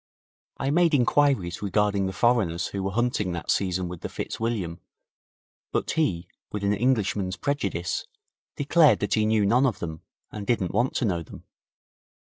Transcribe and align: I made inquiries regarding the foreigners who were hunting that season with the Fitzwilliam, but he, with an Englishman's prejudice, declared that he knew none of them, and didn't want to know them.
I 0.57 0.71
made 0.71 0.95
inquiries 0.95 1.61
regarding 1.61 2.07
the 2.07 2.11
foreigners 2.11 2.69
who 2.69 2.81
were 2.81 2.89
hunting 2.93 3.33
that 3.33 3.51
season 3.51 3.87
with 3.87 4.01
the 4.01 4.09
Fitzwilliam, 4.09 4.79
but 5.71 5.91
he, 5.91 6.27
with 6.51 6.63
an 6.63 6.73
Englishman's 6.73 7.37
prejudice, 7.37 8.07
declared 8.55 8.97
that 9.01 9.13
he 9.13 9.27
knew 9.27 9.45
none 9.45 9.67
of 9.67 9.77
them, 9.77 10.01
and 10.31 10.47
didn't 10.47 10.73
want 10.73 10.95
to 10.95 11.05
know 11.05 11.21
them. 11.21 11.43